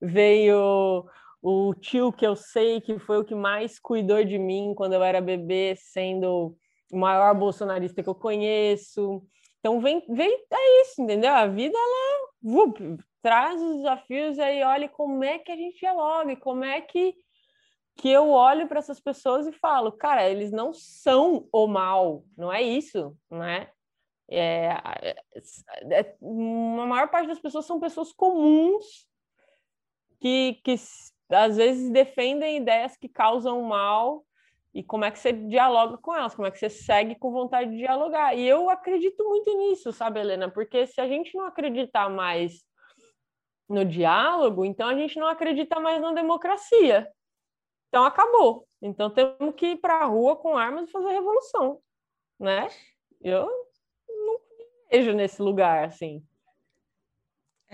[0.00, 1.06] veio
[1.48, 5.02] o tio que eu sei que foi o que mais cuidou de mim quando eu
[5.02, 6.56] era bebê, sendo
[6.92, 9.24] o maior bolsonarista que eu conheço.
[9.60, 11.32] Então vem, vem é isso, entendeu?
[11.32, 16.36] A vida ela traz os desafios aí olha como é que a gente dialoga e
[16.36, 17.14] como é que,
[17.94, 22.52] que eu olho para essas pessoas e falo, cara, eles não são o mal, não
[22.52, 23.70] é isso, né?
[24.28, 25.16] É, é,
[25.92, 29.06] é, a maior parte das pessoas são pessoas comuns
[30.18, 30.74] que, que
[31.30, 34.24] às vezes defendem ideias que causam mal
[34.72, 37.70] e como é que você dialoga com elas, como é que você segue com vontade
[37.70, 38.34] de dialogar.
[38.34, 40.50] E eu acredito muito nisso, sabe, Helena?
[40.50, 42.62] Porque se a gente não acreditar mais
[43.68, 47.10] no diálogo, então a gente não acredita mais na democracia.
[47.88, 48.68] Então acabou.
[48.82, 51.80] Então temos que ir para a rua com armas e fazer revolução,
[52.38, 52.68] né?
[53.20, 53.48] Eu
[54.08, 54.40] não
[54.90, 56.22] vejo nesse lugar assim.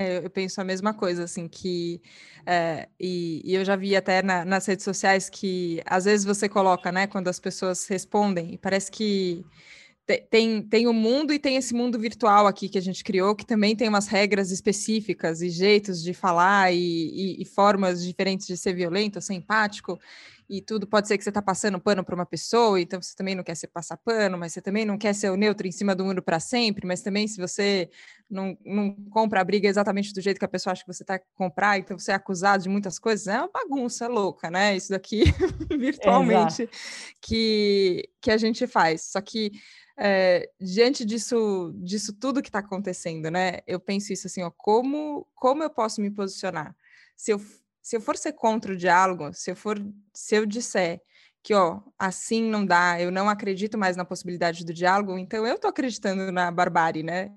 [0.03, 2.01] É, eu penso a mesma coisa, assim, que.
[2.45, 6.49] É, e, e, eu já vi até na, nas redes sociais que às vezes você
[6.49, 9.45] coloca, né, quando as pessoas respondem, e parece que
[10.29, 13.47] tem, tem o mundo e tem esse mundo virtual aqui que a gente criou, que
[13.47, 18.57] também tem umas regras específicas e jeitos de falar e, e, e formas diferentes de
[18.57, 19.99] ser violento, ser empático
[20.53, 20.87] e tudo.
[20.87, 23.55] Pode ser que você está passando pano para uma pessoa, então você também não quer
[23.55, 26.23] ser passar pano, mas você também não quer ser o neutro em cima do muro
[26.23, 27.88] para sempre, mas também se você
[28.29, 31.19] não, não compra a briga exatamente do jeito que a pessoa acha que você está
[31.35, 34.77] comprar, então você é acusado de muitas coisas, é uma bagunça louca, né?
[34.77, 35.25] Isso daqui
[35.79, 36.69] virtualmente
[37.19, 39.05] que, que a gente faz.
[39.05, 39.53] Só que
[39.99, 43.61] é, diante disso, disso tudo que está acontecendo, né?
[43.67, 46.77] Eu penso isso assim, ó, como, como eu posso me posicionar?
[47.17, 47.41] Se eu
[47.83, 49.77] se eu for ser contra o diálogo, se eu for,
[50.14, 51.03] se eu disser
[51.42, 55.59] que, ó, assim não dá, eu não acredito mais na possibilidade do diálogo, então eu
[55.59, 57.33] tô acreditando na barbárie, né?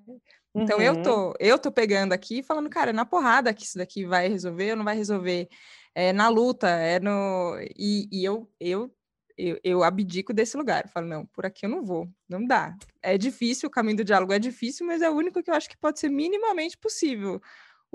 [0.53, 0.83] Então uhum.
[0.83, 4.29] eu tô, eu tô pegando aqui falando, cara, é na porrada que isso daqui vai
[4.29, 5.49] resolver ou não vai resolver.
[5.93, 7.57] É na luta, é no.
[7.75, 8.93] E, e eu, eu,
[9.37, 10.85] eu, eu abdico desse lugar.
[10.85, 12.75] Eu falo, não, por aqui eu não vou, não dá.
[13.01, 15.69] É difícil, o caminho do diálogo é difícil, mas é o único que eu acho
[15.69, 17.41] que pode ser minimamente possível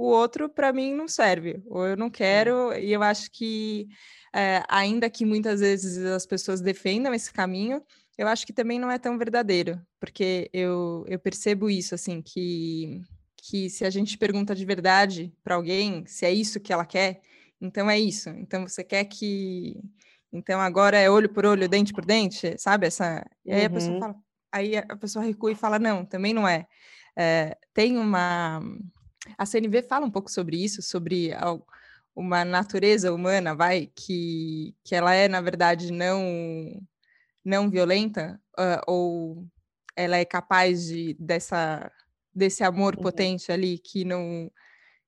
[0.00, 3.86] o outro para mim não serve, ou eu não quero, e eu acho que,
[4.34, 7.82] é, ainda que muitas vezes as pessoas defendam esse caminho,
[8.16, 13.02] eu acho que também não é tão verdadeiro, porque eu, eu percebo isso, assim, que,
[13.36, 17.20] que se a gente pergunta de verdade para alguém se é isso que ela quer,
[17.60, 18.30] então é isso.
[18.30, 19.78] Então você quer que.
[20.32, 22.86] Então agora é olho por olho, dente por dente, sabe?
[22.86, 23.22] Essa...
[23.44, 24.00] E aí a pessoa uhum.
[24.00, 24.14] fala.
[24.50, 26.66] Aí a pessoa recua e fala: não, também não é.
[27.14, 28.62] é tem uma
[29.36, 31.32] a CNV fala um pouco sobre isso, sobre
[32.14, 36.22] uma natureza humana, vai, que, que ela é, na verdade, não,
[37.44, 39.46] não violenta, uh, ou
[39.96, 41.90] ela é capaz de, dessa,
[42.34, 43.02] desse amor uhum.
[43.02, 44.50] potente ali que não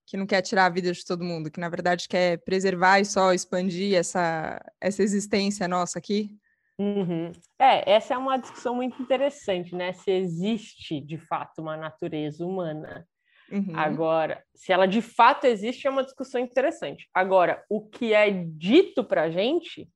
[0.05, 3.05] que não quer tirar a vida de todo mundo, que na verdade quer preservar e
[3.05, 6.37] só expandir essa, essa existência nossa aqui?
[6.79, 7.33] Uhum.
[7.59, 9.93] É, essa é uma discussão muito interessante, né?
[9.93, 13.07] Se existe de fato uma natureza humana.
[13.53, 13.77] Uhum.
[13.77, 17.09] Agora, se ela de fato existe, é uma discussão interessante.
[17.13, 19.87] Agora, o que é dito para a gente,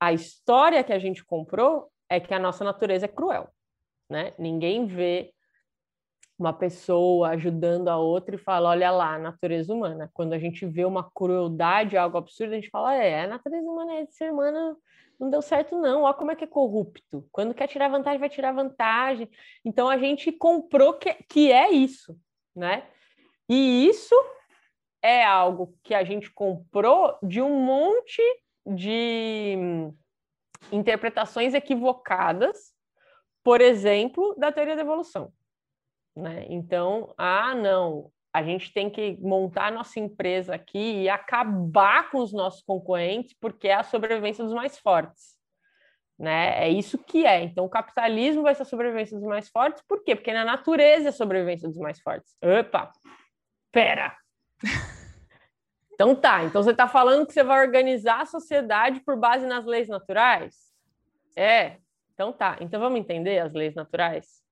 [0.00, 3.48] a história que a gente comprou, é que a nossa natureza é cruel.
[4.08, 4.32] Né?
[4.38, 5.32] Ninguém vê
[6.38, 10.10] uma pessoa ajudando a outra e fala, olha lá, a natureza humana.
[10.14, 13.92] Quando a gente vê uma crueldade, algo absurdo, a gente fala, é, a natureza humana
[13.92, 14.74] é de ser humana
[15.18, 17.28] não deu certo não, olha como é que é corrupto.
[17.30, 19.28] Quando quer tirar vantagem, vai tirar vantagem.
[19.62, 22.18] Então a gente comprou que, que é isso
[22.54, 22.86] né?
[23.48, 24.14] E isso
[25.02, 28.22] é algo que a gente comprou de um monte
[28.66, 29.56] de
[30.70, 32.74] interpretações equivocadas,
[33.42, 35.32] por exemplo, da teoria da evolução.
[36.14, 36.46] Né?
[36.50, 42.18] Então, ah, não, a gente tem que montar a nossa empresa aqui e acabar com
[42.18, 45.39] os nossos concorrentes porque é a sobrevivência dos mais fortes
[46.20, 46.66] né?
[46.66, 47.42] É isso que é.
[47.42, 50.14] Então, o capitalismo vai ser a sobrevivência dos mais fortes, por quê?
[50.14, 52.36] Porque na natureza é a sobrevivência dos mais fortes.
[52.42, 52.92] Opa!
[53.72, 54.14] Pera!
[55.92, 59.66] Então tá, então você está falando que você vai organizar a sociedade por base nas
[59.66, 60.56] leis naturais?
[61.36, 61.76] É,
[62.14, 62.56] então tá.
[62.58, 64.42] Então vamos entender as leis naturais?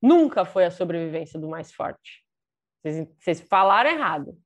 [0.00, 2.24] Nunca foi a sobrevivência do mais forte.
[2.80, 4.38] Vocês, vocês falaram errado.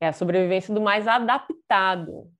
[0.00, 2.32] É a sobrevivência do mais adaptado.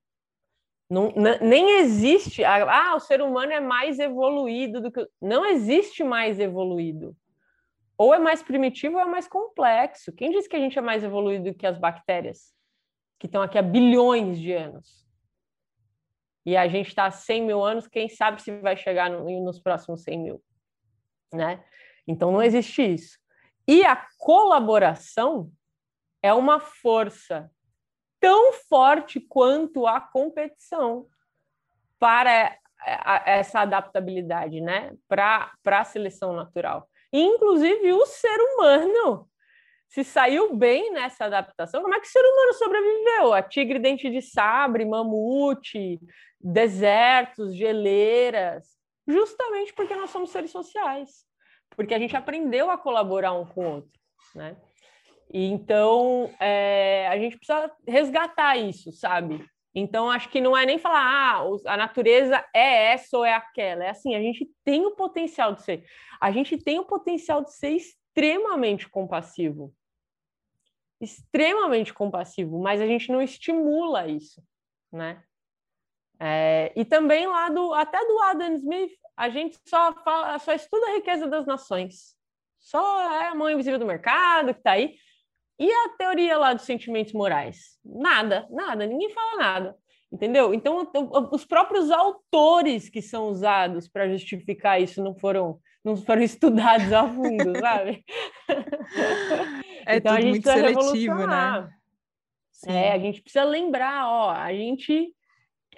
[0.89, 2.45] Não, nem existe.
[2.45, 5.07] Ah, o ser humano é mais evoluído do que.
[5.21, 7.17] Não existe mais evoluído.
[7.99, 10.13] Ou é mais primitivo ou é mais complexo.
[10.13, 12.55] Quem disse que a gente é mais evoluído do que as bactérias?
[13.19, 15.07] Que estão aqui há bilhões de anos.
[16.45, 19.59] E a gente está há 100 mil anos, quem sabe se vai chegar no, nos
[19.59, 20.43] próximos 100 mil.
[21.33, 21.65] Né?
[22.07, 23.19] Então não existe isso.
[23.67, 25.51] E a colaboração
[26.23, 27.51] é uma força
[28.21, 31.07] tão forte quanto a competição
[31.99, 32.57] para
[33.25, 34.93] essa adaptabilidade, né?
[35.09, 36.89] Para a seleção natural.
[37.13, 39.29] Inclusive, o ser humano
[39.89, 41.81] se saiu bem nessa adaptação.
[41.83, 43.33] Como é que o ser humano sobreviveu?
[43.33, 46.01] A tigre dente de sabre, mamute,
[46.41, 48.77] desertos, geleiras,
[49.07, 51.25] justamente porque nós somos seres sociais,
[51.71, 54.01] porque a gente aprendeu a colaborar um com o outro,
[54.35, 54.57] né?
[55.33, 59.45] Então é, a gente precisa resgatar isso, sabe?
[59.79, 63.85] Então, acho que não é nem falar, ah, a natureza é essa ou é aquela.
[63.85, 65.85] É assim, a gente tem o potencial de ser.
[66.19, 69.75] A gente tem o potencial de ser extremamente compassivo.
[70.99, 74.43] Extremamente compassivo, mas a gente não estimula isso,
[74.91, 75.23] né?
[76.19, 80.87] É, e também lá do, até do Adam Smith, a gente só, fala, só estuda
[80.87, 82.17] a riqueza das nações.
[82.59, 84.97] Só é a mão invisível do mercado que está aí.
[85.59, 87.79] E a teoria lá dos sentimentos morais?
[87.85, 89.77] Nada, nada, ninguém fala nada.
[90.13, 90.55] Entendeu?
[90.55, 90.89] Então,
[91.33, 97.07] os próprios autores que são usados para justificar isso não foram não foram estudados a
[97.09, 98.05] fundo, sabe?
[99.87, 101.71] É então, tudo muito seletivo, né?
[102.51, 102.73] Sim.
[102.73, 105.15] É, a gente precisa lembrar, ó, a gente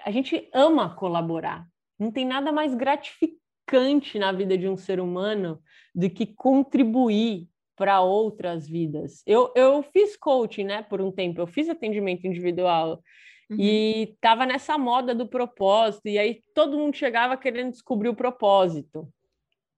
[0.05, 1.67] a gente ama colaborar.
[1.99, 5.61] Não tem nada mais gratificante na vida de um ser humano
[5.95, 9.23] do que contribuir para outras vidas.
[9.25, 13.01] Eu, eu fiz coaching, né, por um tempo, eu fiz atendimento individual
[13.49, 13.57] uhum.
[13.59, 19.09] e tava nessa moda do propósito, e aí todo mundo chegava querendo descobrir o propósito,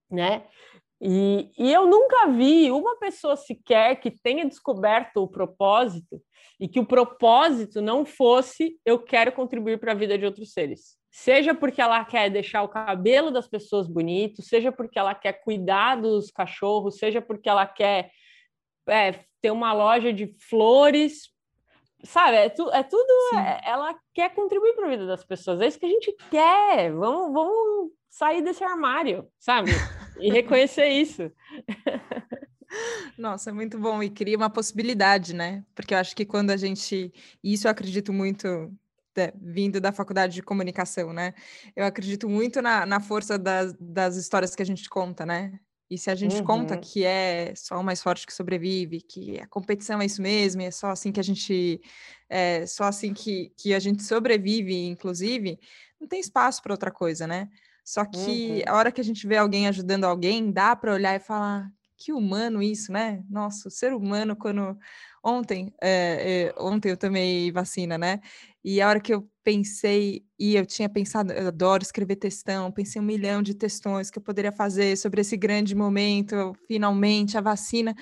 [0.09, 0.43] né?
[0.99, 6.21] E, e eu nunca vi uma pessoa sequer que tenha descoberto o propósito
[6.59, 11.00] e que o propósito não fosse eu quero contribuir para a vida de outros seres.
[11.11, 15.95] Seja porque ela quer deixar o cabelo das pessoas bonito, seja porque ela quer cuidar
[15.95, 18.11] dos cachorros, seja porque ela quer
[18.87, 21.29] é, ter uma loja de flores,
[22.01, 22.37] sabe?
[22.37, 23.37] É, tu, é tudo.
[23.37, 25.59] É, ela quer contribuir para a vida das pessoas.
[25.59, 26.93] É isso que a gente quer.
[26.93, 29.71] Vamos, vamos sair desse armário, sabe?
[30.17, 31.29] E reconhecer isso.
[33.17, 35.65] Nossa, é muito bom e cria uma possibilidade, né?
[35.75, 37.11] Porque eu acho que quando a gente,
[37.43, 38.71] e isso eu acredito muito
[39.35, 41.33] vindo da faculdade de comunicação, né?
[41.75, 45.59] Eu acredito muito na, na força das, das histórias que a gente conta, né?
[45.89, 46.45] E se a gente uhum.
[46.45, 50.61] conta que é só o mais forte que sobrevive, que a competição é isso mesmo,
[50.61, 51.81] é só assim que a gente,
[52.29, 55.59] é só assim que, que a gente sobrevive, inclusive,
[55.99, 57.49] não tem espaço para outra coisa, né?
[57.83, 58.73] Só que uhum.
[58.73, 61.69] a hora que a gente vê alguém ajudando alguém, dá para olhar e falar,
[62.01, 63.23] que humano isso, né?
[63.29, 64.77] Nossa, o ser humano, quando.
[65.23, 68.19] Ontem, é, é, ontem eu tomei vacina, né?
[68.63, 73.01] E a hora que eu pensei, e eu tinha pensado, eu adoro escrever textão, pensei
[73.01, 77.95] um milhão de textões que eu poderia fazer sobre esse grande momento, finalmente a vacina.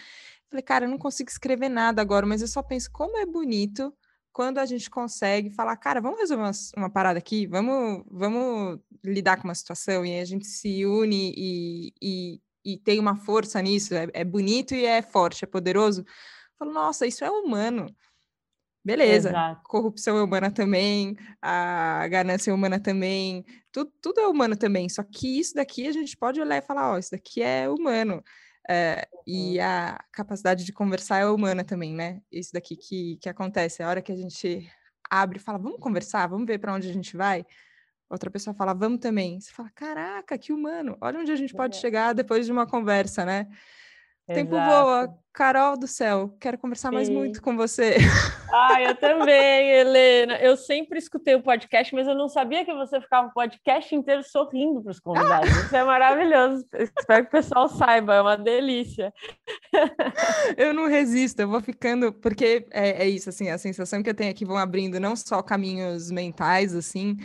[0.49, 3.93] Falei, cara, eu não consigo escrever nada agora, mas eu só penso como é bonito
[4.33, 9.37] quando a gente consegue falar, cara, vamos resolver uma, uma, parada aqui, vamos, vamos lidar
[9.37, 13.93] com uma situação e a gente se une e, e e tem uma força nisso,
[13.95, 16.05] é, é bonito e é forte, é poderoso.
[16.57, 17.87] Falo, nossa, isso é humano.
[18.83, 19.61] Beleza, Exato.
[19.65, 25.03] corrupção é humana também, a ganância é humana também, tudo, tudo é humano também, só
[25.03, 28.23] que isso daqui a gente pode olhar e falar, ó, isso daqui é humano.
[28.69, 29.63] É, e uhum.
[29.65, 32.21] a capacidade de conversar é humana também, né?
[32.31, 34.71] Isso daqui que, que acontece, a hora que a gente
[35.09, 37.45] abre e fala, vamos conversar, vamos ver para onde a gente vai,
[38.09, 39.39] outra pessoa fala, vamos também.
[39.39, 40.97] Você fala, caraca, que humano.
[41.01, 41.79] Olha onde a gente pode é.
[41.79, 43.47] chegar depois de uma conversa, né?
[44.29, 45.17] O tempo voa.
[45.31, 46.95] Carol do céu, quero conversar Sim.
[46.95, 47.95] mais muito com você.
[48.51, 50.35] Ah, eu também, Helena.
[50.37, 54.21] Eu sempre escutei o podcast, mas eu não sabia que você ficava o podcast inteiro
[54.23, 55.49] sorrindo para os convidados.
[55.49, 56.65] Isso é maravilhoso.
[56.73, 59.13] Espero que o pessoal saiba, é uma delícia.
[60.57, 64.13] Eu não resisto, eu vou ficando, porque é, é isso, assim, a sensação que eu
[64.13, 67.15] tenho é que vão abrindo não só caminhos mentais, assim,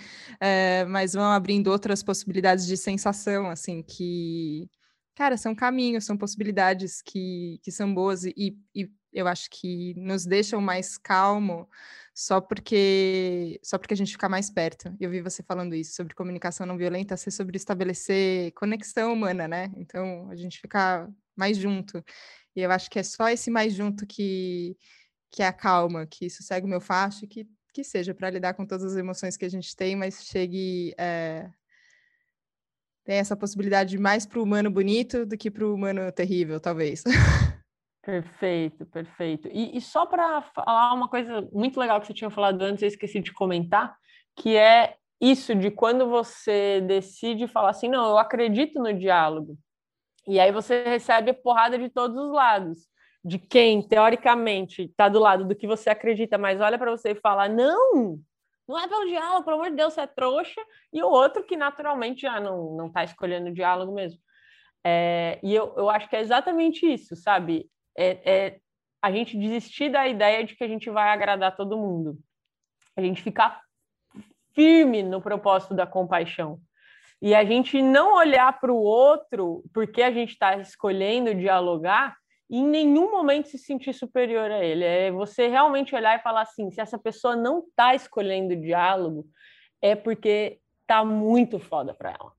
[0.41, 4.69] é, mas vão abrindo outras possibilidades de sensação, assim, que
[5.15, 10.27] cara, são caminhos, são possibilidades que, que são boas e, e eu acho que nos
[10.27, 11.69] deixam mais calmo
[12.13, 14.95] só porque só porque a gente fica mais perto.
[15.01, 19.73] Eu vi você falando isso sobre comunicação não violenta ser sobre estabelecer conexão humana, né?
[19.77, 22.05] Então a gente fica mais junto.
[22.57, 24.77] E eu acho que é só esse mais junto que
[25.31, 28.65] que é a calma, que sossega o meu facho, que que seja para lidar com
[28.65, 31.51] todas as emoções que a gente tem, mas chegue é,
[33.05, 37.05] tem essa possibilidade mais para o humano bonito do que para o humano terrível, talvez.
[38.05, 39.49] Perfeito, perfeito.
[39.51, 42.89] E, e só para falar uma coisa muito legal que você tinha falado antes, eu
[42.89, 43.97] esqueci de comentar,
[44.37, 49.57] que é isso de quando você decide falar assim, não, eu acredito no diálogo.
[50.27, 52.87] E aí você recebe a porrada de todos os lados.
[53.25, 57.21] De quem, teoricamente, está do lado do que você acredita, mas olha para você e
[57.21, 58.19] fala, não,
[58.67, 60.61] não é pelo diálogo, pelo amor de Deus, você é trouxa,
[60.93, 64.21] e o outro que naturalmente já não, não tá escolhendo o diálogo mesmo.
[64.85, 67.71] É, e eu, eu acho que é exatamente isso, sabe?
[67.97, 68.61] É, é,
[69.03, 72.19] a gente desistir da ideia de que a gente vai agradar todo mundo.
[72.97, 73.61] A gente ficar
[74.55, 76.61] firme no propósito da compaixão.
[77.21, 82.17] E a gente não olhar para o outro, porque a gente está escolhendo dialogar,
[82.59, 84.85] em nenhum momento se sentir superior a ele.
[84.85, 89.27] É você realmente olhar e falar assim: se essa pessoa não está escolhendo diálogo,
[89.81, 92.33] é porque tá muito foda para ela.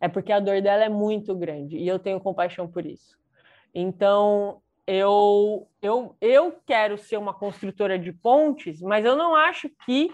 [0.00, 3.18] É porque a dor dela é muito grande e eu tenho compaixão por isso.
[3.74, 10.10] Então, eu, eu, eu quero ser uma construtora de pontes, mas eu não acho que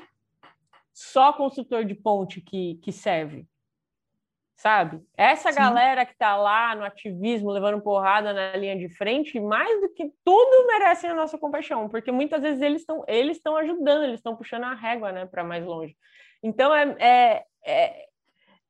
[0.92, 3.46] só construtor de ponte que, que serve
[4.56, 5.02] sabe?
[5.16, 5.58] Essa Sim.
[5.58, 10.10] galera que está lá no ativismo, levando porrada na linha de frente, mais do que
[10.24, 14.34] tudo merecem a nossa compaixão, porque muitas vezes eles estão eles estão ajudando, eles estão
[14.34, 15.94] puxando a régua, né, para mais longe.
[16.42, 18.06] Então é, é, é,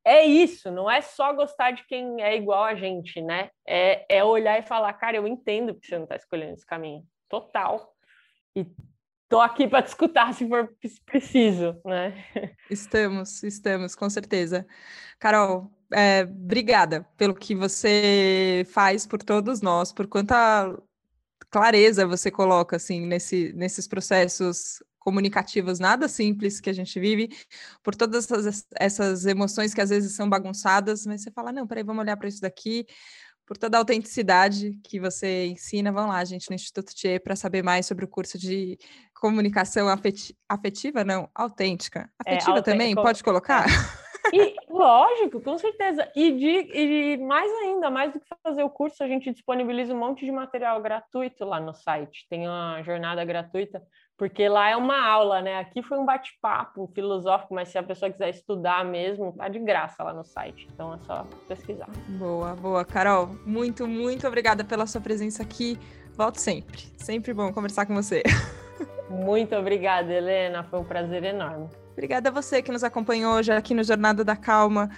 [0.05, 3.51] é, isso, não é só gostar de quem é igual a gente, né?
[3.67, 7.05] É, é olhar e falar, cara, eu entendo que você não está escolhendo esse caminho,
[7.29, 7.95] total.
[8.57, 8.67] E
[9.29, 10.73] tô aqui para te escutar se for
[11.05, 12.25] preciso, né?
[12.71, 14.67] Estamos, estamos, com certeza.
[15.19, 20.77] Carol, é, obrigada pelo que você faz por todos nós, por quanta
[21.51, 27.29] clareza você coloca assim nesse, nesses processos comunicativos nada simples que a gente vive,
[27.81, 31.85] por todas essas, essas emoções que às vezes são bagunçadas, mas você fala, não, peraí,
[31.85, 32.85] vamos olhar para isso daqui,
[33.47, 35.93] por toda a autenticidade que você ensina.
[35.93, 38.77] Vão lá, gente, no Instituto Tchê, para saber mais sobre o curso de
[39.21, 39.89] comunicação
[40.49, 42.11] afetiva, não, autêntica.
[42.27, 43.67] É, afetiva é, também, pode colocar?
[43.67, 44.07] É.
[44.33, 46.11] E, lógico, com certeza.
[46.15, 49.99] E, de, e mais ainda, mais do que fazer o curso, a gente disponibiliza um
[49.99, 52.27] monte de material gratuito lá no site.
[52.29, 53.83] Tem uma jornada gratuita,
[54.17, 55.59] porque lá é uma aula, né?
[55.59, 60.03] Aqui foi um bate-papo filosófico, mas se a pessoa quiser estudar mesmo, tá de graça
[60.03, 60.67] lá no site.
[60.73, 61.89] Então é só pesquisar.
[62.19, 62.85] Boa, boa.
[62.85, 65.79] Carol, muito, muito obrigada pela sua presença aqui.
[66.17, 66.81] Volto sempre.
[66.97, 68.23] Sempre bom conversar com você.
[69.09, 70.65] Muito obrigada, Helena.
[70.65, 71.69] Foi um prazer enorme.
[71.93, 74.91] Obrigada a você que nos acompanhou hoje aqui no Jornada da Calma.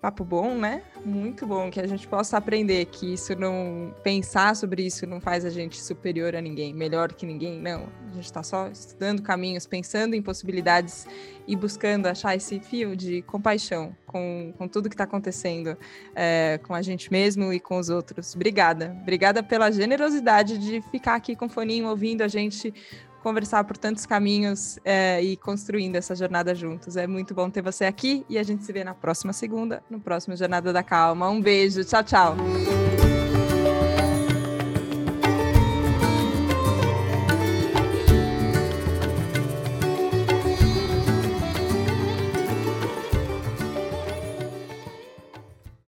[0.00, 0.82] Papo bom, né?
[1.04, 5.44] Muito bom que a gente possa aprender que isso não pensar sobre isso não faz
[5.44, 7.86] a gente superior a ninguém, melhor que ninguém, não.
[8.08, 11.06] A gente está só estudando caminhos, pensando em possibilidades
[11.46, 15.76] e buscando achar esse fio de compaixão com, com tudo que está acontecendo
[16.14, 18.34] é, com a gente mesmo e com os outros.
[18.34, 22.72] Obrigada, obrigada pela generosidade de ficar aqui com o foninho ouvindo a gente
[23.22, 26.96] conversar por tantos caminhos é, e construindo essa jornada juntos.
[26.96, 30.00] É muito bom ter você aqui e a gente se vê na próxima segunda, no
[30.00, 31.28] próximo Jornada da Calma.
[31.28, 32.36] Um beijo, tchau, tchau.